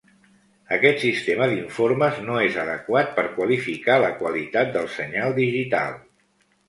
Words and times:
Aquest 0.75 1.03
sistema 1.03 1.47
d'informes 1.51 2.17
no 2.29 2.39
és 2.45 2.57
adequat 2.63 3.13
per 3.19 3.27
qualificar 3.37 3.99
la 4.07 4.13
qualitat 4.23 4.73
del 4.79 4.93
senyal 4.99 5.37
digital. 5.41 6.01